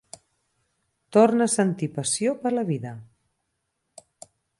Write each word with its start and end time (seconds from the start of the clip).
Torna 1.17 1.47
a 1.49 1.53
sentir 1.55 1.89
passió 1.97 2.33
per 2.45 2.53
la 2.55 2.63
vida. 2.71 2.95